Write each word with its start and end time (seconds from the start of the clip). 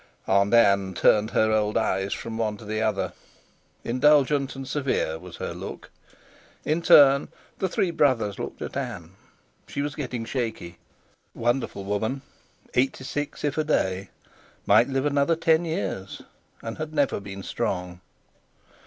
Aunt 0.25 0.51
Ann 0.51 0.95
turned 0.95 1.29
her 1.29 1.51
old 1.51 1.77
eyes 1.77 2.11
from 2.11 2.35
one 2.39 2.57
to 2.57 2.65
the 2.65 2.81
other. 2.81 3.13
Indulgent 3.83 4.55
and 4.55 4.67
severe 4.67 5.19
was 5.19 5.35
her 5.37 5.53
look. 5.53 5.91
In 6.65 6.81
turn 6.81 7.27
the 7.59 7.69
three 7.69 7.91
brothers 7.91 8.39
looked 8.39 8.63
at 8.63 8.75
Ann. 8.75 9.11
She 9.67 9.83
was 9.83 9.93
getting 9.93 10.25
shaky. 10.25 10.79
Wonderful 11.35 11.83
woman! 11.85 12.23
Eighty 12.73 13.03
six 13.03 13.43
if 13.43 13.59
a 13.59 13.63
day; 13.63 14.09
might 14.65 14.89
live 14.89 15.05
another 15.05 15.35
ten 15.35 15.65
years, 15.65 16.23
and 16.63 16.79
had 16.79 16.95
never 16.95 17.19
been 17.19 17.43
strong. 17.43 18.01